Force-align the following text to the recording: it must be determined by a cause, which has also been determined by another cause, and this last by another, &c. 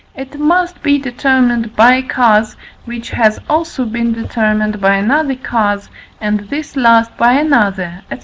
it 0.15 0.39
must 0.39 0.81
be 0.81 0.97
determined 0.97 1.75
by 1.75 1.93
a 1.93 2.01
cause, 2.01 2.55
which 2.85 3.11
has 3.11 3.37
also 3.47 3.85
been 3.85 4.11
determined 4.11 4.81
by 4.81 4.95
another 4.95 5.35
cause, 5.35 5.91
and 6.19 6.39
this 6.49 6.75
last 6.75 7.15
by 7.17 7.33
another, 7.33 8.01
&c. 8.11 8.17